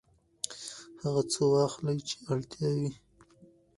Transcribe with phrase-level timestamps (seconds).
[1.01, 2.91] هغه څه واخلئ چې اړتیا وي.